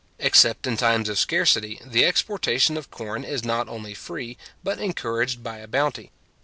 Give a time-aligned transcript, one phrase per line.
[0.17, 5.43] Except in times of scarcity, the exportation of corn is not only free, but encouraged
[5.43, 6.09] by a bounty.